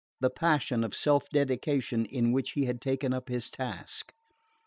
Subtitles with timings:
[0.19, 4.11] the passion of self dedication in which he had taken up his task.